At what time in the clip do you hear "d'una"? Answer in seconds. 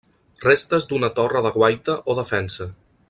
0.91-1.09